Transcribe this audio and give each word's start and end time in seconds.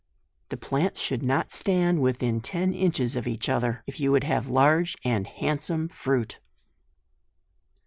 The 0.49 0.57
plants 0.57 0.99
should 0.99 1.21
not 1.21 1.51
stand 1.51 2.01
within 2.01 2.41
ten 2.41 2.73
inches 2.73 3.15
of 3.15 3.27
each 3.27 3.47
other, 3.47 3.83
if 3.85 3.99
you 3.99 4.11
would 4.11 4.23
have 4.23 4.49
large 4.49 4.95
and 5.05 5.27
handsome 5.27 5.89
fruit. 5.89 6.39